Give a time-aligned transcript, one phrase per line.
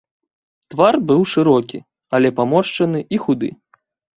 [0.73, 1.79] Твар быў шырокі,
[2.21, 3.49] але паморшчаны і худы.